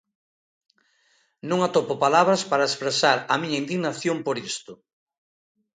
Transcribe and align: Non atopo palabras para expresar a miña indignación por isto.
Non 1.49 1.59
atopo 1.67 1.93
palabras 2.05 2.41
para 2.49 2.69
expresar 2.69 3.17
a 3.33 3.35
miña 3.41 3.61
indignación 3.63 4.17
por 4.25 4.35
isto. 4.51 4.73